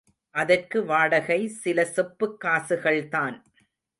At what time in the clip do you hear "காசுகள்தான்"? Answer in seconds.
2.43-3.37